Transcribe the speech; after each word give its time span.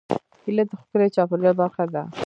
هیلۍ 0.43 0.63
د 0.69 0.71
ښکلي 0.81 1.07
چاپېریال 1.15 1.55
برخه 1.61 1.83
ده 1.93 2.01